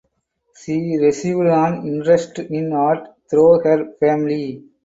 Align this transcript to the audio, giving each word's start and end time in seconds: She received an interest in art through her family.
She 0.59 0.97
received 0.97 1.41
an 1.45 1.85
interest 1.87 2.39
in 2.39 2.73
art 2.73 3.07
through 3.29 3.59
her 3.59 3.93
family. 3.99 4.63